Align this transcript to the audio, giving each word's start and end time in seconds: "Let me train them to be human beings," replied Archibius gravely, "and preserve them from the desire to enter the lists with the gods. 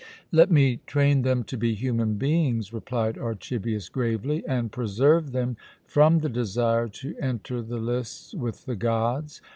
"Let 0.31 0.49
me 0.51 0.79
train 0.87 1.21
them 1.21 1.43
to 1.43 1.55
be 1.55 1.75
human 1.75 2.15
beings," 2.15 2.73
replied 2.73 3.19
Archibius 3.19 3.87
gravely, 3.87 4.43
"and 4.47 4.71
preserve 4.71 5.31
them 5.31 5.57
from 5.85 6.21
the 6.21 6.27
desire 6.29 6.87
to 6.87 7.15
enter 7.21 7.61
the 7.61 7.77
lists 7.77 8.33
with 8.33 8.65
the 8.65 8.75
gods. 8.75 9.41